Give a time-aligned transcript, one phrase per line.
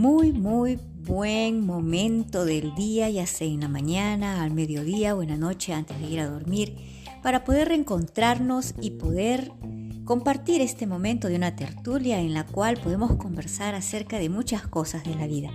[0.00, 5.28] Muy, muy buen momento del día, ya sea en la mañana, al mediodía o en
[5.28, 6.74] la noche antes de ir a dormir,
[7.22, 9.52] para poder reencontrarnos y poder
[10.06, 15.04] compartir este momento de una tertulia en la cual podemos conversar acerca de muchas cosas
[15.04, 15.50] de la vida.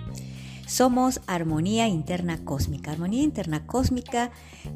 [0.68, 2.92] Somos Armonía Interna Cósmica.
[2.92, 4.30] Armonía Interna Cósmica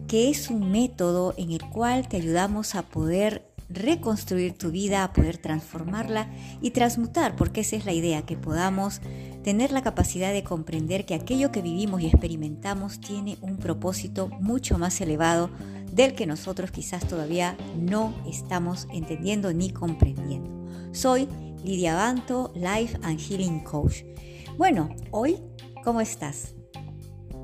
[0.07, 5.13] que es un método en el cual te ayudamos a poder reconstruir tu vida, a
[5.13, 6.27] poder transformarla
[6.61, 9.01] y transmutar, porque esa es la idea, que podamos
[9.43, 14.77] tener la capacidad de comprender que aquello que vivimos y experimentamos tiene un propósito mucho
[14.77, 15.49] más elevado
[15.93, 20.49] del que nosotros quizás todavía no estamos entendiendo ni comprendiendo.
[20.91, 21.27] Soy
[21.63, 24.03] Lidia Banto, Life and Healing Coach.
[24.57, 25.37] Bueno, hoy,
[25.83, 26.53] ¿cómo estás?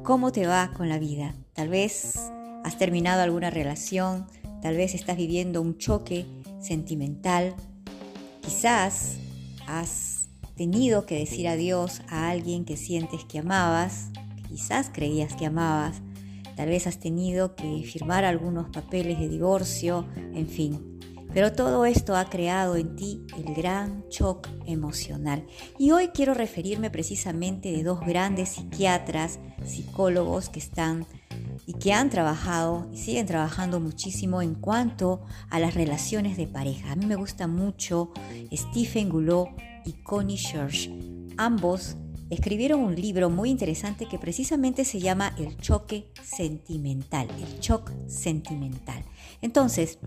[0.04, 1.36] ¿Cómo te va con la vida?
[1.54, 2.16] Tal vez
[2.64, 4.28] has terminado alguna relación,
[4.66, 6.26] Tal vez estás viviendo un choque
[6.60, 7.54] sentimental.
[8.42, 9.20] Quizás
[9.68, 14.10] has tenido que decir adiós a alguien que sientes que amabas,
[14.50, 16.02] quizás creías que amabas.
[16.56, 20.95] Tal vez has tenido que firmar algunos papeles de divorcio, en fin.
[21.36, 25.46] Pero todo esto ha creado en ti el gran shock emocional.
[25.78, 31.06] Y hoy quiero referirme precisamente de dos grandes psiquiatras, psicólogos que están
[31.68, 36.94] y que han trabajado y siguen trabajando muchísimo en cuanto a las relaciones de pareja.
[36.94, 38.14] A mí me gusta mucho
[38.54, 39.50] Stephen Goulot
[39.84, 40.90] y Connie Church.
[41.36, 41.98] Ambos
[42.36, 49.04] escribieron un libro muy interesante que precisamente se llama El choque sentimental, el shock sentimental.
[49.42, 50.00] Entonces,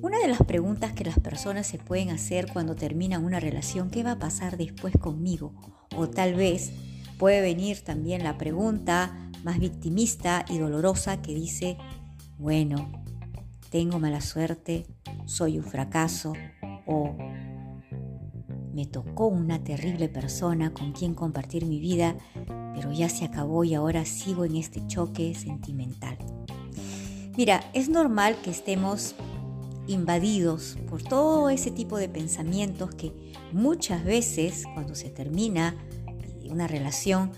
[0.00, 4.02] una de las preguntas que las personas se pueden hacer cuando terminan una relación, ¿qué
[4.02, 5.52] va a pasar después conmigo?
[5.96, 6.72] O tal vez
[7.18, 11.76] puede venir también la pregunta, más victimista y dolorosa que dice,
[12.38, 12.90] bueno,
[13.70, 14.86] tengo mala suerte,
[15.26, 16.32] soy un fracaso
[16.86, 17.16] o
[18.72, 22.16] me tocó una terrible persona con quien compartir mi vida,
[22.74, 26.18] pero ya se acabó y ahora sigo en este choque sentimental.
[27.36, 29.14] Mira, es normal que estemos
[29.86, 33.12] invadidos por todo ese tipo de pensamientos que
[33.52, 35.74] muchas veces cuando se termina
[36.48, 37.32] una relación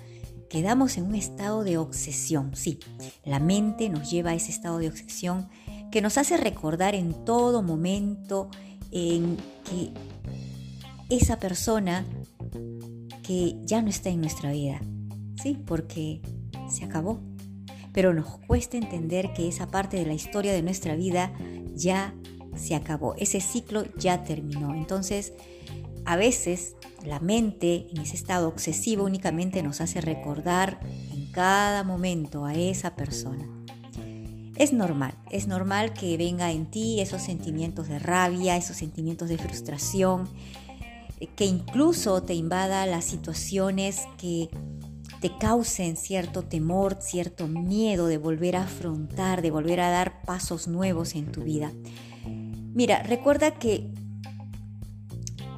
[0.49, 2.55] quedamos en un estado de obsesión.
[2.55, 2.79] Sí,
[3.25, 5.49] la mente nos lleva a ese estado de obsesión
[5.91, 8.49] que nos hace recordar en todo momento
[8.91, 9.91] en que
[11.17, 12.05] esa persona
[13.23, 14.81] que ya no está en nuestra vida,
[15.43, 15.59] ¿sí?
[15.67, 16.21] Porque
[16.69, 17.21] se acabó.
[17.93, 21.33] Pero nos cuesta entender que esa parte de la historia de nuestra vida
[21.75, 22.15] ya
[22.57, 24.75] se acabó, ese ciclo ya terminó.
[24.75, 25.33] Entonces,
[26.05, 30.81] a veces la mente en ese estado obsesivo únicamente nos hace recordar
[31.13, 33.49] en cada momento a esa persona.
[34.57, 39.37] Es normal, es normal que venga en ti esos sentimientos de rabia, esos sentimientos de
[39.37, 40.29] frustración,
[41.37, 44.49] que incluso te invada las situaciones que
[45.21, 50.69] te causen cierto temor, cierto miedo de volver a afrontar, de volver a dar pasos
[50.69, 51.73] nuevos en tu vida.
[52.75, 53.91] Mira, recuerda que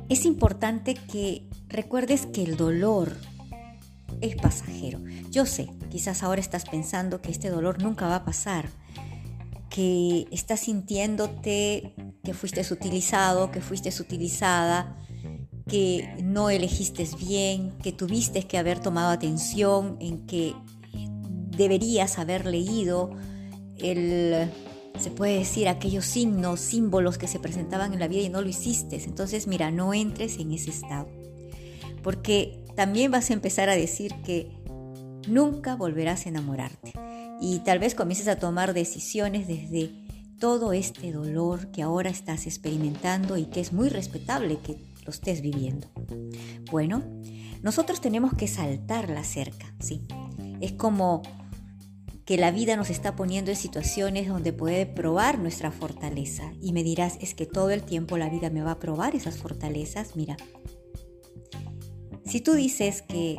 [0.09, 3.16] es importante que recuerdes que el dolor
[4.21, 5.00] es pasajero.
[5.31, 8.69] Yo sé, quizás ahora estás pensando que este dolor nunca va a pasar,
[9.69, 14.97] que estás sintiéndote que fuiste utilizado, que fuiste utilizada,
[15.69, 20.54] que no elegiste bien, que tuviste que haber tomado atención, en que
[21.56, 23.10] deberías haber leído
[23.78, 24.48] el
[24.98, 28.48] se puede decir, aquellos signos, símbolos que se presentaban en la vida y no lo
[28.48, 29.03] hiciste.
[29.04, 31.09] Entonces, mira, no entres en ese estado.
[32.03, 34.51] Porque también vas a empezar a decir que
[35.28, 36.92] nunca volverás a enamorarte.
[37.41, 39.92] Y tal vez comiences a tomar decisiones desde
[40.39, 45.41] todo este dolor que ahora estás experimentando y que es muy respetable que lo estés
[45.41, 45.88] viviendo.
[46.70, 47.03] Bueno,
[47.62, 50.03] nosotros tenemos que saltar la cerca, ¿sí?
[50.60, 51.22] Es como
[52.24, 56.53] que la vida nos está poniendo en situaciones donde puede probar nuestra fortaleza.
[56.60, 59.36] Y me dirás, es que todo el tiempo la vida me va a probar esas
[59.36, 60.16] fortalezas.
[60.16, 60.36] Mira,
[62.24, 63.38] si tú dices que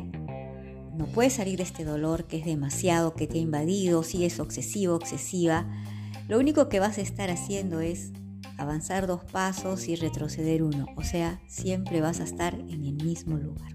[0.96, 4.40] no puedes salir de este dolor que es demasiado, que te ha invadido, si es
[4.40, 5.70] obsesivo, obsesiva,
[6.26, 8.12] lo único que vas a estar haciendo es
[8.58, 10.86] avanzar dos pasos y retroceder uno.
[10.96, 13.72] O sea, siempre vas a estar en el mismo lugar.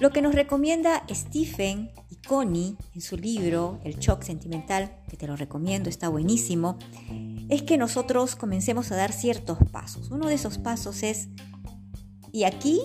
[0.00, 5.26] Lo que nos recomienda Stephen y Connie en su libro El shock sentimental, que te
[5.26, 6.78] lo recomiendo, está buenísimo,
[7.48, 10.10] es que nosotros comencemos a dar ciertos pasos.
[10.10, 11.28] Uno de esos pasos es,
[12.32, 12.80] y aquí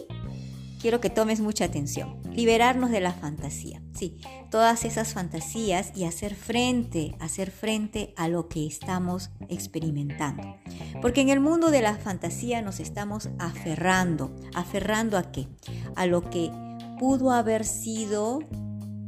[0.79, 3.81] quiero que tomes mucha atención, liberarnos de la fantasía.
[3.93, 4.17] Sí,
[4.49, 10.55] todas esas fantasías y hacer frente, hacer frente a lo que estamos experimentando.
[11.01, 14.35] Porque en el mundo de la fantasía nos estamos aferrando.
[14.55, 15.47] ¿Aferrando a qué?
[15.95, 16.51] A lo que
[16.97, 18.39] pudo haber sido,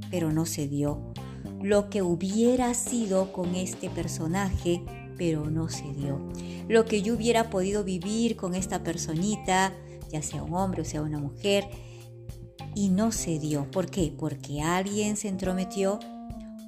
[0.09, 1.13] pero no se dio.
[1.61, 4.83] Lo que hubiera sido con este personaje,
[5.17, 6.19] pero no se dio.
[6.67, 9.73] Lo que yo hubiera podido vivir con esta personita,
[10.11, 11.65] ya sea un hombre o sea una mujer,
[12.75, 13.69] y no se dio.
[13.71, 14.13] ¿Por qué?
[14.17, 15.99] Porque alguien se entrometió,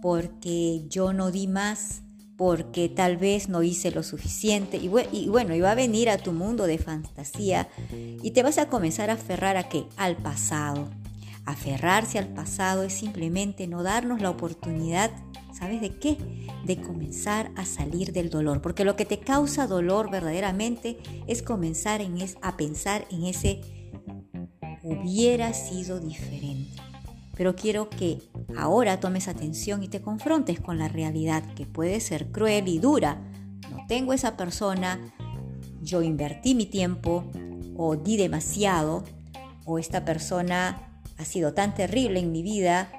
[0.02, 2.02] porque yo no di más,
[2.38, 4.78] porque tal vez no hice lo suficiente.
[4.78, 4.88] Y,
[5.28, 9.14] bueno, iba a venir a tu mundo de fantasía y te vas a comenzar a
[9.14, 9.86] aferrar a qué?
[9.98, 10.90] Al pasado.
[11.46, 15.12] Aferrarse al pasado es simplemente no darnos la oportunidad,
[15.52, 16.18] ¿sabes de qué?
[16.66, 18.62] De comenzar a salir del dolor.
[18.62, 20.98] Porque lo que te causa dolor verdaderamente
[21.28, 23.62] es comenzar en a pensar en ese
[24.84, 26.82] hubiera sido diferente.
[27.36, 28.22] Pero quiero que
[28.56, 33.22] ahora tomes atención y te confrontes con la realidad que puede ser cruel y dura.
[33.72, 35.00] No tengo esa persona,
[35.82, 37.26] yo invertí mi tiempo
[37.76, 39.04] o di demasiado
[39.66, 42.90] o esta persona ha sido tan terrible en mi vida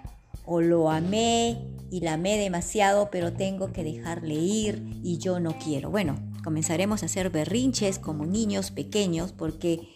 [0.45, 1.59] o lo amé
[1.91, 5.91] y la amé demasiado pero tengo que dejarle ir y yo no quiero.
[5.91, 9.89] Bueno, comenzaremos a hacer berrinches como niños pequeños porque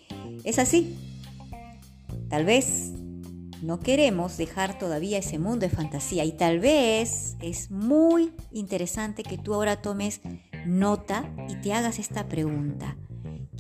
[0.45, 0.97] es así,
[2.29, 2.93] Tal vez
[3.63, 9.39] no queremos dejar todavía ese mundo de fantasía y tal vez es muy interesante que
[9.39, 10.21] tú ahora tomes
[10.67, 12.97] nota y te hagas esta pregunta.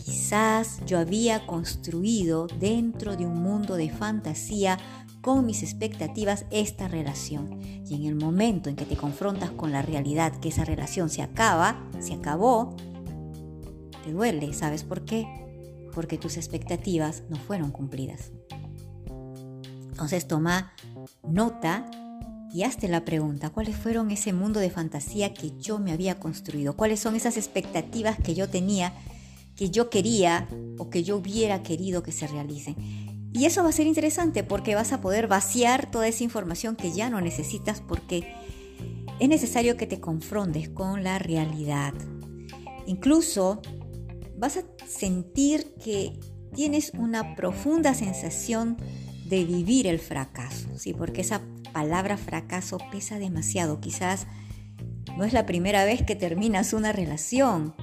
[0.04, 4.78] Quizás yo había construido dentro de un mundo de fantasía
[5.20, 7.60] con mis expectativas esta relación.
[7.86, 11.22] Y en el momento en que te confrontas con la realidad que esa relación se
[11.22, 12.76] acaba, se acabó,
[14.04, 14.54] te duele.
[14.54, 15.26] ¿Sabes por qué?
[15.94, 18.32] Porque tus expectativas no fueron cumplidas.
[19.90, 20.72] Entonces toma
[21.28, 21.90] nota
[22.52, 26.76] y hazte la pregunta, ¿cuáles fueron ese mundo de fantasía que yo me había construido?
[26.76, 28.94] ¿Cuáles son esas expectativas que yo tenía,
[29.58, 32.76] que yo quería o que yo hubiera querido que se realicen?
[33.34, 36.92] Y eso va a ser interesante porque vas a poder vaciar toda esa información que
[36.92, 38.32] ya no necesitas porque
[39.18, 41.92] es necesario que te confrontes con la realidad.
[42.86, 43.60] Incluso
[44.36, 46.20] vas a sentir que
[46.54, 48.76] tienes una profunda sensación
[49.26, 50.94] de vivir el fracaso, ¿sí?
[50.94, 53.80] porque esa palabra fracaso pesa demasiado.
[53.80, 54.28] Quizás
[55.16, 57.74] no es la primera vez que terminas una relación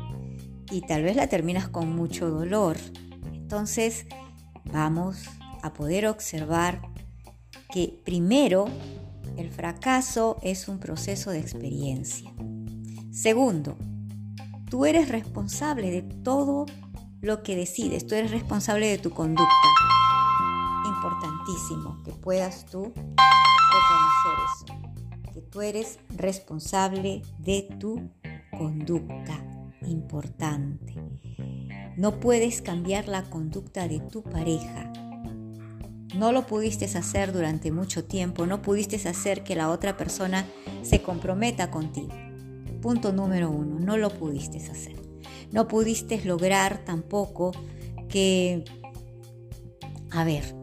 [0.71, 2.77] y tal vez la terminas con mucho dolor.
[3.33, 4.07] Entonces
[4.71, 5.23] vamos
[5.61, 6.81] a poder observar
[7.73, 8.67] que primero
[9.37, 12.31] el fracaso es un proceso de experiencia.
[13.11, 13.77] Segundo,
[14.69, 16.65] tú eres responsable de todo
[17.21, 19.51] lo que decides, tú eres responsable de tu conducta
[20.85, 28.09] importantísimo que puedas tú reconocer eso, que tú eres responsable de tu
[28.57, 29.54] conducta
[29.87, 30.93] importante.
[31.97, 34.91] No puedes cambiar la conducta de tu pareja.
[36.15, 40.45] No lo pudiste hacer durante mucho tiempo, no pudiste hacer que la otra persona
[40.81, 42.13] se comprometa contigo.
[42.81, 44.95] Punto número uno, no lo pudiste hacer.
[45.51, 47.51] No pudiste lograr tampoco
[48.09, 48.63] que,
[50.11, 50.55] a ver,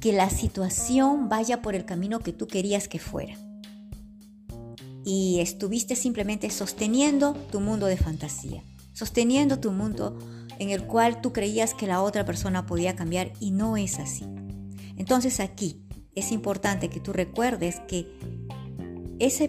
[0.00, 3.36] que la situación vaya por el camino que tú querías que fuera.
[5.06, 10.18] Y estuviste simplemente sosteniendo tu mundo de fantasía, sosteniendo tu mundo
[10.58, 14.24] en el cual tú creías que la otra persona podía cambiar y no es así.
[14.96, 15.80] Entonces aquí
[16.16, 18.18] es importante que tú recuerdes que
[19.20, 19.44] esa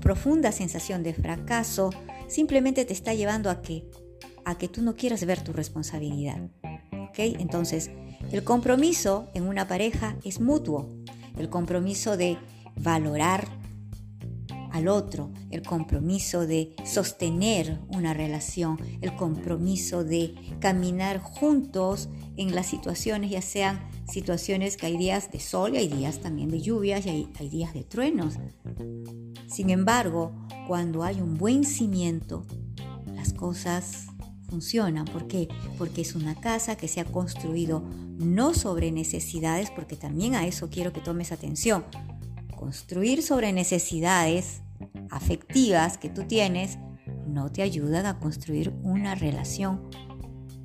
[0.00, 1.90] profunda sensación de fracaso
[2.26, 3.88] simplemente te está llevando a que
[4.44, 6.40] a que tú no quieras ver tu responsabilidad.
[6.92, 7.18] ¿Ok?
[7.18, 7.90] Entonces,
[8.30, 10.88] el compromiso en una pareja es mutuo.
[11.36, 12.38] El compromiso de
[12.76, 13.48] valorar
[14.76, 22.66] al otro, el compromiso de sostener una relación, el compromiso de caminar juntos en las
[22.66, 27.06] situaciones, ya sean situaciones que hay días de sol y hay días también de lluvias
[27.06, 28.34] y hay, hay días de truenos.
[29.48, 30.32] Sin embargo,
[30.66, 32.44] cuando hay un buen cimiento,
[33.14, 34.06] las cosas
[34.48, 35.06] funcionan.
[35.06, 35.48] ¿Por qué?
[35.78, 37.82] Porque es una casa que se ha construido
[38.18, 41.84] no sobre necesidades, porque también a eso quiero que tomes atención.
[42.56, 44.60] Construir sobre necesidades
[45.10, 46.78] afectivas que tú tienes
[47.26, 49.88] no te ayudan a construir una relación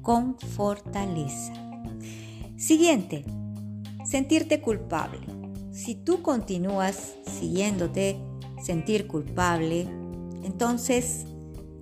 [0.01, 1.53] con fortaleza.
[2.57, 3.25] Siguiente,
[4.05, 5.19] sentirte culpable.
[5.71, 8.17] Si tú continúas siguiéndote
[8.63, 9.87] sentir culpable,
[10.43, 11.25] entonces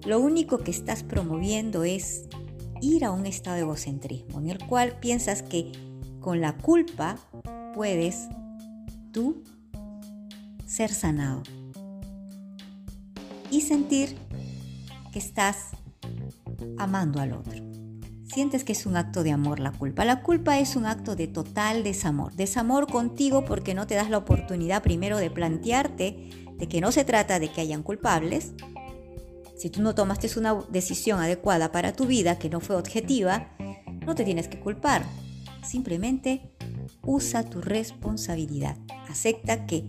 [0.06, 2.28] lo único que estás promoviendo es
[2.82, 5.72] ir a un estado de egocentrismo en el cual piensas que
[6.20, 7.18] con la culpa
[7.74, 8.30] puedes
[9.12, 9.44] tú
[10.66, 11.44] ser sanado
[13.62, 14.18] sentir
[15.12, 15.68] que estás
[16.78, 17.64] amando al otro.
[18.34, 20.06] Sientes que es un acto de amor la culpa.
[20.06, 22.34] La culpa es un acto de total desamor.
[22.36, 27.06] Desamor contigo porque no te das la oportunidad primero de plantearte de que no se
[27.06, 28.54] trata de que hayan culpables.
[29.58, 33.50] Si tú no tomaste una decisión adecuada para tu vida que no fue objetiva,
[34.06, 35.04] no te tienes que culpar.
[35.64, 36.54] Simplemente
[37.02, 38.78] usa tu responsabilidad.
[39.10, 39.86] Acepta que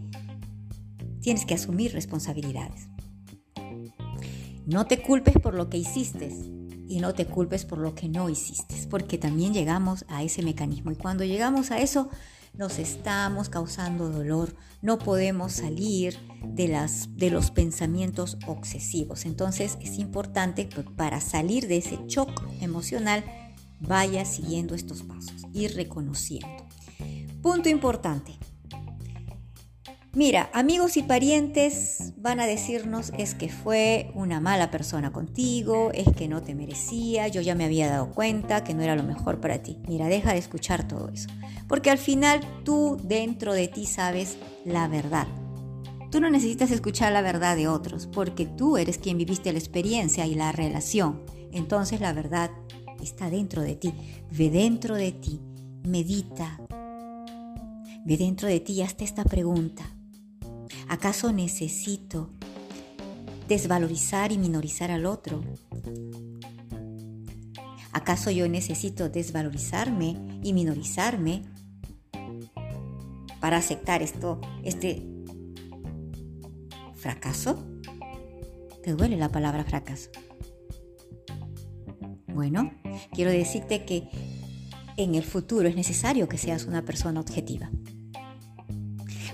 [1.21, 2.90] tienes que asumir responsabilidades.
[4.71, 6.29] No te culpes por lo que hiciste
[6.87, 10.93] y no te culpes por lo que no hiciste, porque también llegamos a ese mecanismo
[10.93, 12.09] y cuando llegamos a eso
[12.55, 19.27] nos estamos causando dolor, no podemos salir de, las, de los pensamientos obsesivos.
[19.27, 23.25] Entonces es importante que para salir de ese shock emocional
[23.81, 26.69] vaya siguiendo estos pasos y reconociendo.
[27.43, 28.37] Punto importante,
[30.13, 36.09] Mira, amigos y parientes van a decirnos es que fue una mala persona contigo, es
[36.17, 39.41] que no te merecía, yo ya me había dado cuenta que no era lo mejor
[39.41, 39.79] para ti.
[39.87, 41.29] Mira, deja de escuchar todo eso,
[41.69, 45.29] porque al final tú dentro de ti sabes la verdad.
[46.11, 50.27] Tú no necesitas escuchar la verdad de otros, porque tú eres quien viviste la experiencia
[50.27, 51.23] y la relación.
[51.53, 52.51] Entonces la verdad
[53.01, 53.95] está dentro de ti.
[54.33, 55.41] Ve dentro de ti,
[55.85, 56.59] medita.
[58.05, 59.85] Ve dentro de ti y hazte esta pregunta.
[60.91, 62.31] ¿Acaso necesito
[63.47, 65.41] desvalorizar y minorizar al otro?
[67.93, 71.43] ¿Acaso yo necesito desvalorizarme y minorizarme
[73.39, 75.07] para aceptar esto, este
[76.97, 77.65] fracaso?
[78.83, 80.11] ¿Te duele la palabra fracaso?
[82.27, 82.73] Bueno,
[83.13, 84.09] quiero decirte que
[84.97, 87.71] en el futuro es necesario que seas una persona objetiva.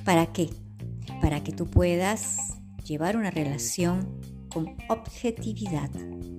[0.04, 0.50] ¿Para qué?
[1.26, 2.54] Para que tú puedas
[2.84, 5.90] llevar una relación con objetividad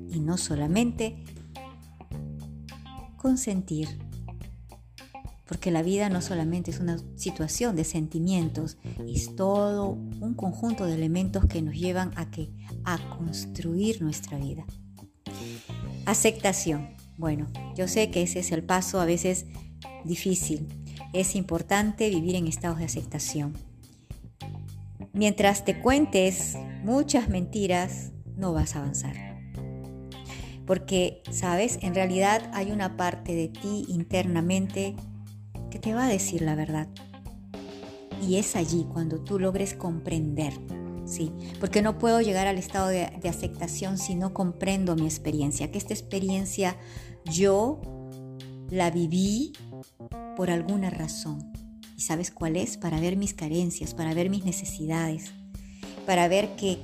[0.10, 1.26] y no solamente
[3.18, 4.00] consentir.
[5.46, 10.94] Porque la vida no solamente es una situación de sentimientos, es todo un conjunto de
[10.94, 12.50] elementos que nos llevan a que
[12.86, 14.66] a construir nuestra vida.
[16.06, 16.96] Aceptación.
[17.18, 19.48] Bueno, yo sé que ese es el paso a veces
[20.06, 20.66] difícil.
[21.12, 23.67] Es importante vivir en estados de aceptación.
[25.14, 29.16] Mientras te cuentes muchas mentiras, no vas a avanzar.
[30.66, 34.96] Porque, sabes, en realidad hay una parte de ti internamente
[35.72, 36.88] que te va a decir la verdad.
[38.22, 40.54] Y es allí cuando tú logres comprender,
[41.06, 41.32] ¿sí?
[41.60, 45.78] Porque no puedo llegar al estado de, de aceptación si no comprendo mi experiencia, que
[45.78, 46.76] esta experiencia
[47.26, 47.80] yo
[48.70, 49.54] la viví
[50.36, 51.52] por alguna razón.
[51.98, 52.78] ¿Y sabes cuál es?
[52.78, 55.32] Para ver mis carencias, para ver mis necesidades,
[56.06, 56.78] para ver que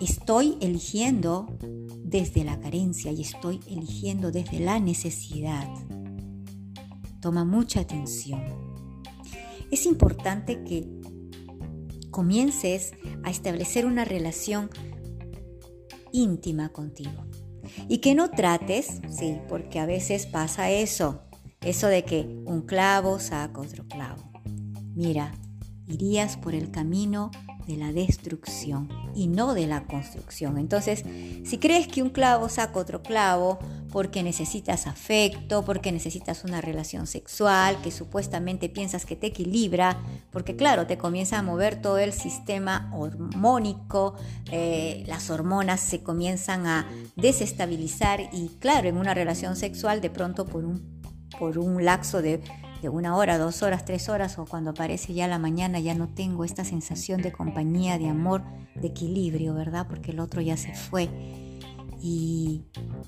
[0.00, 1.54] estoy eligiendo
[2.02, 5.68] desde la carencia y estoy eligiendo desde la necesidad.
[7.20, 8.42] Toma mucha atención.
[9.70, 10.88] Es importante que
[12.10, 12.92] comiences
[13.24, 14.70] a establecer una relación
[16.10, 17.26] íntima contigo.
[17.86, 21.22] Y que no trates, sí, porque a veces pasa eso,
[21.64, 24.22] eso de que un clavo saca otro clavo.
[24.94, 25.32] Mira,
[25.86, 27.30] irías por el camino
[27.66, 30.58] de la destrucción y no de la construcción.
[30.58, 31.04] Entonces,
[31.44, 33.58] si crees que un clavo saca otro clavo
[33.90, 40.00] porque necesitas afecto, porque necesitas una relación sexual, que supuestamente piensas que te equilibra,
[40.30, 44.14] porque claro, te comienza a mover todo el sistema hormónico,
[44.50, 50.46] eh, las hormonas se comienzan a desestabilizar y claro, en una relación sexual de pronto
[50.46, 50.91] por un
[51.42, 52.40] por un lapso de,
[52.84, 56.44] una hora, dos horas, tres horas o cuando aparece ya la mañana ya no tengo
[56.44, 58.44] esta sensación de compañía, de amor,
[58.76, 59.88] de equilibrio, ¿verdad?
[59.88, 61.08] Porque el otro ya se fue.
[62.00, 62.62] Y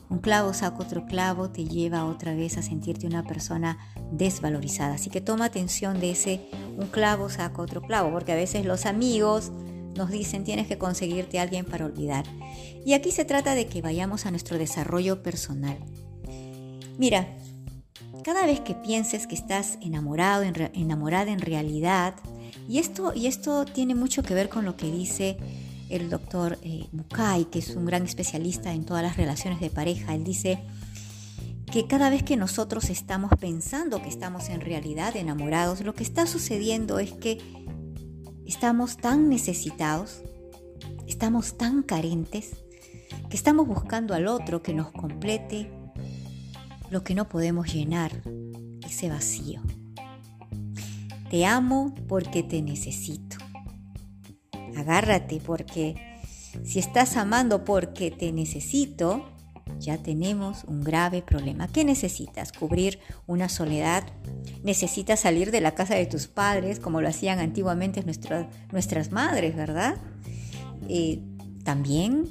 [0.09, 3.79] un clavo saca otro clavo, te lleva otra vez a sentirte una persona
[4.11, 4.95] desvalorizada.
[4.95, 6.41] Así que toma atención de ese
[6.77, 9.53] un clavo saca otro clavo, porque a veces los amigos
[9.95, 12.25] nos dicen tienes que conseguirte alguien para olvidar.
[12.85, 15.79] Y aquí se trata de que vayamos a nuestro desarrollo personal.
[16.99, 17.29] Mira,
[18.23, 20.45] cada vez que pienses que estás enamorado,
[20.75, 22.15] enamorada en realidad,
[22.69, 25.37] y esto, y esto tiene mucho que ver con lo que dice
[25.89, 30.15] el doctor eh, Bukai, que es un gran especialista en todas las relaciones de pareja.
[30.15, 30.61] Él dice
[31.71, 36.27] que cada vez que nosotros estamos pensando que estamos en realidad enamorados, lo que está
[36.27, 37.39] sucediendo es que
[38.47, 40.23] estamos tan necesitados,
[41.07, 42.53] estamos tan carentes,
[43.29, 45.71] que estamos buscando al otro que nos complete
[46.91, 48.23] lo que no podemos llenar,
[48.87, 49.61] ese vacío.
[51.31, 53.37] Te amo porque te necesito.
[54.77, 55.97] Agárrate porque
[56.65, 59.25] si estás amando porque te necesito,
[59.79, 61.69] ya tenemos un grave problema.
[61.69, 62.53] ¿Qué necesitas?
[62.53, 64.05] ¿Cubrir una soledad?
[64.63, 68.05] ¿Necesitas salir de la casa de tus padres como lo hacían antiguamente
[68.73, 69.97] nuestras madres, verdad?
[70.89, 71.21] Eh,
[71.65, 72.29] también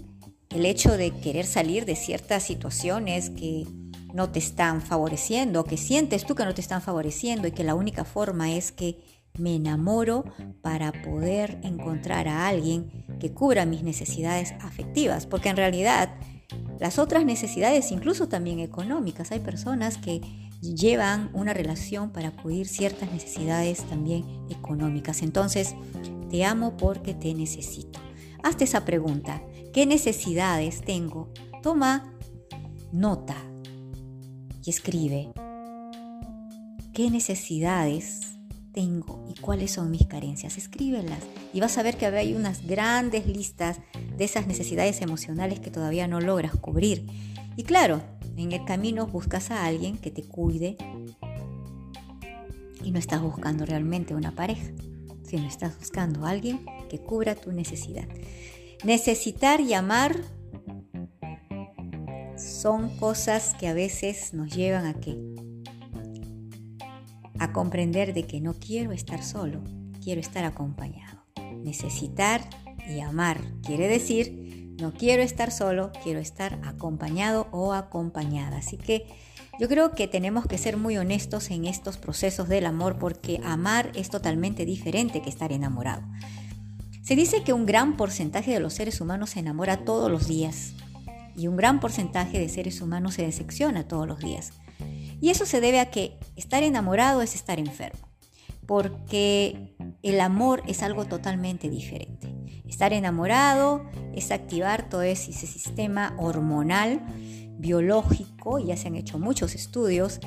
[0.50, 3.66] el hecho de querer salir de ciertas situaciones que
[4.14, 7.76] no te están favoreciendo, que sientes tú que no te están favoreciendo y que la
[7.76, 9.00] única forma es que
[9.38, 10.24] me enamoro
[10.62, 16.16] para poder encontrar a alguien que cubra mis necesidades afectivas, porque en realidad
[16.80, 20.22] las otras necesidades, incluso también económicas, hay personas que
[20.62, 25.24] llevan una relación para cubrir ciertas necesidades también económicas.
[25.24, 25.76] Entonces,
[26.30, 28.00] te amo porque te necesito.
[28.44, 29.42] Hazte esa pregunta,
[29.74, 31.32] ¿qué necesidades tengo?
[31.64, 32.14] Toma
[32.92, 33.53] nota
[34.66, 35.34] y escribe,
[36.94, 38.34] ¿qué necesidades
[38.74, 40.58] tengo y cuáles son mis carencias.
[40.58, 41.20] Escríbelas
[41.54, 43.80] y vas a ver que hay unas grandes listas
[44.18, 47.06] de esas necesidades emocionales que todavía no logras cubrir.
[47.56, 48.02] Y claro,
[48.36, 50.76] en el camino buscas a alguien que te cuide
[52.84, 54.72] y no estás buscando realmente una pareja,
[55.24, 58.08] sino estás buscando alguien que cubra tu necesidad.
[58.84, 60.20] Necesitar y amar
[62.64, 65.18] son cosas que a veces nos llevan a que
[67.38, 69.62] a comprender de que no quiero estar solo,
[70.02, 71.26] quiero estar acompañado.
[71.62, 72.40] Necesitar
[72.88, 78.60] y amar quiere decir no quiero estar solo, quiero estar acompañado o acompañada.
[78.60, 79.08] Así que
[79.60, 83.92] yo creo que tenemos que ser muy honestos en estos procesos del amor porque amar
[83.94, 86.04] es totalmente diferente que estar enamorado.
[87.02, 90.76] Se dice que un gran porcentaje de los seres humanos se enamora todos los días
[91.36, 94.52] y un gran porcentaje de seres humanos se decepciona todos los días.
[95.22, 98.10] Y eso se debe a que estar enamorado es estar enfermo,
[98.66, 102.34] porque el amor es algo totalmente diferente.
[102.68, 107.02] Estar enamorado es activar todo ese sistema hormonal,
[107.58, 110.20] biológico, ya se han hecho muchos estudios,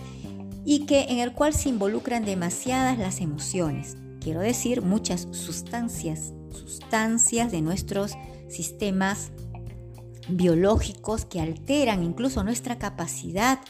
[0.64, 7.52] y que en el cual se involucran demasiadas las emociones, quiero decir muchas sustancias, sustancias
[7.52, 8.16] de nuestros
[8.48, 9.30] sistemas
[10.28, 13.60] biológicos que alteran incluso nuestra capacidad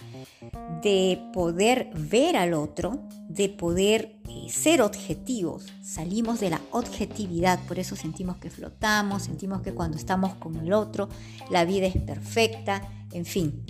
[0.82, 5.66] de poder ver al otro, de poder eh, ser objetivos.
[5.82, 10.72] Salimos de la objetividad, por eso sentimos que flotamos, sentimos que cuando estamos con el
[10.72, 11.08] otro
[11.50, 13.64] la vida es perfecta, en fin.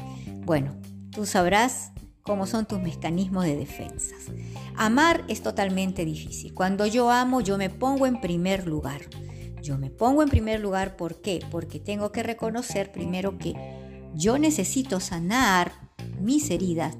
[0.44, 0.76] Bueno,
[1.10, 4.18] tú sabrás cómo son tus mecanismos de defensas.
[4.76, 6.52] Amar es totalmente difícil.
[6.54, 9.02] Cuando yo amo, yo me pongo en primer lugar.
[9.66, 11.44] Yo me pongo en primer lugar, ¿por qué?
[11.50, 13.52] Porque tengo que reconocer primero que
[14.14, 15.72] yo necesito sanar
[16.20, 16.96] mis heridas.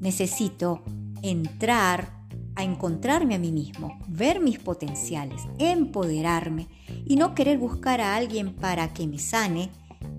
[0.00, 0.82] Necesito
[1.22, 6.66] entrar a encontrarme a mí mismo, ver mis potenciales, empoderarme
[7.06, 9.70] y no querer buscar a alguien para que me sane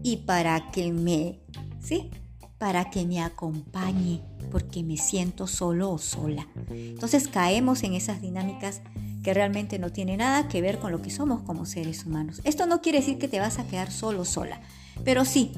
[0.03, 1.41] y para que me,
[1.81, 2.11] sí,
[2.59, 6.47] para que me acompañe porque me siento solo o sola.
[6.69, 8.81] Entonces caemos en esas dinámicas
[9.23, 12.41] que realmente no tienen nada que ver con lo que somos como seres humanos.
[12.43, 14.61] Esto no quiere decir que te vas a quedar solo sola,
[15.03, 15.51] pero sí,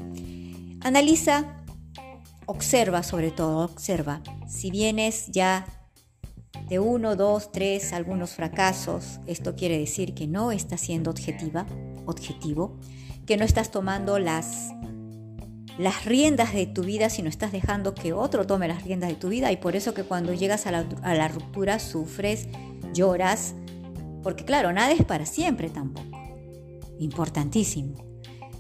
[0.82, 1.64] analiza
[2.46, 4.22] observa sobre todo, observa.
[4.48, 5.66] Si vienes ya
[6.68, 11.66] de uno, dos, tres, algunos fracasos, esto quiere decir que no estás siendo objetiva,
[12.06, 12.80] objetivo,
[13.26, 14.70] que no estás tomando las,
[15.78, 19.30] las riendas de tu vida, sino estás dejando que otro tome las riendas de tu
[19.30, 19.52] vida.
[19.52, 22.48] Y por eso que cuando llegas a la, a la ruptura sufres,
[22.94, 23.56] lloras,
[24.22, 26.18] porque claro, nada es para siempre tampoco,
[27.00, 27.96] importantísimo,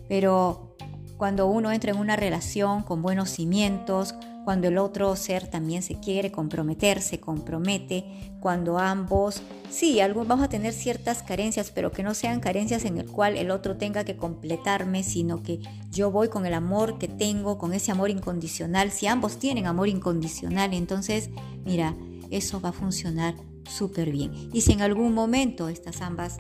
[0.09, 0.75] pero
[1.17, 5.99] cuando uno entra en una relación con buenos cimientos, cuando el otro ser también se
[5.99, 12.13] quiere comprometer, se compromete, cuando ambos, sí, vamos a tener ciertas carencias, pero que no
[12.13, 16.45] sean carencias en el cual el otro tenga que completarme, sino que yo voy con
[16.45, 18.91] el amor que tengo, con ese amor incondicional.
[18.91, 21.29] Si ambos tienen amor incondicional, entonces,
[21.63, 21.95] mira,
[22.31, 23.35] eso va a funcionar
[23.69, 24.49] súper bien.
[24.51, 26.39] Y si en algún momento estas ambas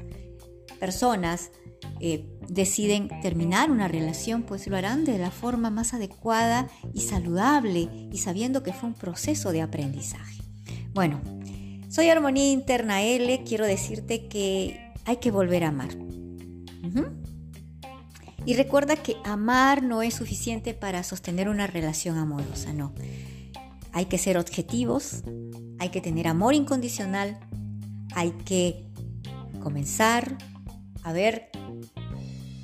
[0.79, 1.51] personas
[1.99, 7.89] eh, deciden terminar una relación, pues lo harán de la forma más adecuada y saludable
[8.11, 10.41] y sabiendo que fue un proceso de aprendizaje.
[10.93, 11.21] Bueno,
[11.89, 15.89] soy Armonía Interna L, quiero decirte que hay que volver a amar.
[18.45, 22.93] Y recuerda que amar no es suficiente para sostener una relación amorosa, no.
[23.93, 25.23] Hay que ser objetivos,
[25.79, 27.39] hay que tener amor incondicional,
[28.15, 28.91] hay que
[29.61, 30.37] comenzar
[31.03, 31.51] a ver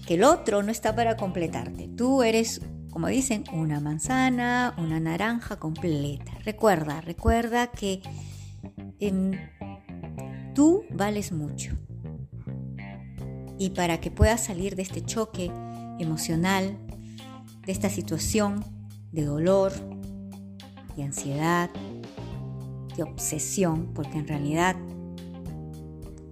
[0.10, 1.88] que el otro no está para completarte.
[1.88, 6.32] Tú eres, como dicen, una manzana, una naranja completa.
[6.44, 8.02] Recuerda, recuerda que
[10.56, 11.78] tú vales mucho.
[13.60, 15.52] Y para que puedas salir de este choque
[16.00, 16.76] emocional,
[17.68, 18.66] de esta situación
[19.12, 19.74] de dolor,
[20.98, 21.70] de ansiedad,
[22.98, 24.76] de obsesión, porque en realidad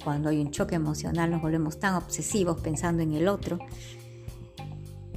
[0.03, 3.59] cuando hay un choque emocional nos volvemos tan obsesivos pensando en el otro.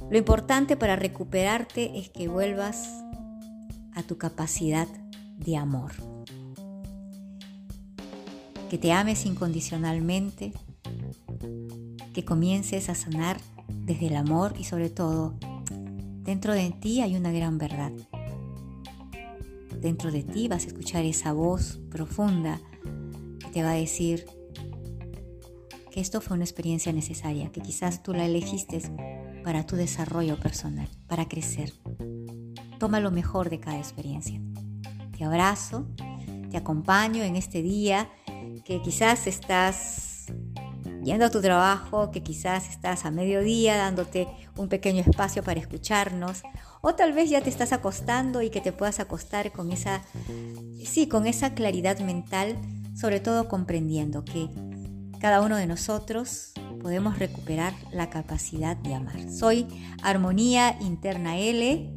[0.09, 2.89] Lo importante para recuperarte es que vuelvas
[3.93, 4.87] a tu capacidad
[5.37, 5.93] de amor.
[8.69, 10.53] Que te ames incondicionalmente,
[12.13, 13.39] que comiences a sanar
[13.69, 15.33] desde el amor y sobre todo,
[16.23, 17.91] dentro de ti hay una gran verdad.
[19.79, 22.59] Dentro de ti vas a escuchar esa voz profunda
[23.39, 24.25] que te va a decir,
[25.91, 28.81] que esto fue una experiencia necesaria, que quizás tú la elegiste
[29.43, 31.73] para tu desarrollo personal, para crecer.
[32.79, 34.41] Toma lo mejor de cada experiencia.
[35.17, 35.87] Te abrazo,
[36.49, 38.09] te acompaño en este día
[38.65, 40.27] que quizás estás
[41.03, 46.43] yendo a tu trabajo, que quizás estás a mediodía dándote un pequeño espacio para escucharnos,
[46.81, 50.03] o tal vez ya te estás acostando y que te puedas acostar con esa,
[50.85, 52.57] sí, con esa claridad mental,
[52.95, 54.49] sobre todo comprendiendo que
[55.21, 59.29] cada uno de nosotros podemos recuperar la capacidad de amar.
[59.29, 59.67] Soy
[60.01, 61.95] Armonía Interna L,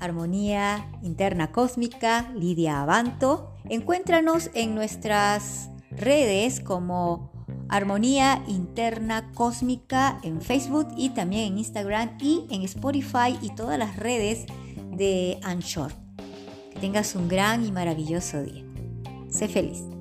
[0.00, 3.52] Armonía Interna Cósmica, Lidia Abanto.
[3.68, 7.30] Encuéntranos en nuestras redes como
[7.68, 13.96] Armonía Interna Cósmica en Facebook y también en Instagram y en Spotify y todas las
[13.96, 14.46] redes
[14.92, 15.94] de Anshore.
[16.72, 18.64] Que tengas un gran y maravilloso día.
[19.28, 19.95] Sé feliz.